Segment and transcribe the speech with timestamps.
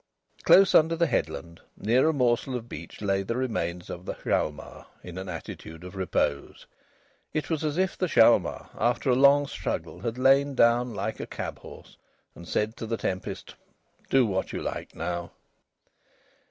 [0.41, 4.87] Close under the headland, near a morsel of beach lay the remains of the Hjalmar
[5.03, 6.65] in an attitude of repose.
[7.33, 11.27] It was as if the Hjalmar, after a long struggle, had lain down like a
[11.27, 11.97] cab horse
[12.33, 13.53] and said to the tempest:
[14.09, 15.33] "Do what you like now!"